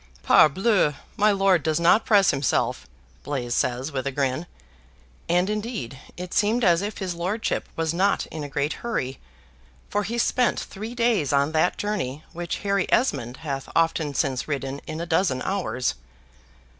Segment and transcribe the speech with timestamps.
[0.23, 0.95] "Parbleu!
[1.15, 2.87] my lord does not press himself,"
[3.21, 4.47] Blaise says, with a grin;
[5.29, 9.19] and, indeed, it seemed as if his lordship was not in a great hurry,
[9.91, 14.81] for he spent three days on that journey which Harry Esmond hath often since ridden
[14.87, 15.93] in a dozen hours.